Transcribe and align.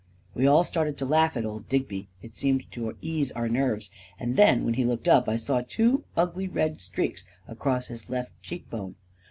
We 0.33 0.47
all 0.47 0.63
started 0.63 0.97
to 0.97 1.05
laugh 1.05 1.37
at 1.37 1.45
old 1.45 1.69
Digby— 1.69 2.07
it 2.23 2.35
seemed 2.35 2.63
to 2.71 2.97
ease 3.03 3.31
our 3.33 3.47
nerves— 3.47 3.91
and 4.19 4.35
then, 4.35 4.65
when 4.65 4.73
he 4.73 4.83
looked 4.83 5.07
up, 5.07 5.29
I 5.29 5.37
saw 5.37 5.61
two 5.61 6.05
ugly 6.17 6.47
red 6.47 6.81
streaks 6.81 7.23
across 7.47 7.85
his 7.85 8.09
left 8.09 8.31
cheek 8.41 8.67
bone. 8.67 8.95